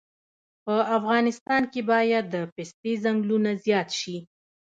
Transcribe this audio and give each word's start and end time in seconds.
په 0.63 0.75
افغانستان 0.97 1.61
کې 1.71 1.81
باید 1.91 2.25
د 2.33 2.35
پستې 2.53 2.91
ځنګلونه 3.03 3.51
زیات 3.63 3.89
شي 3.99 4.17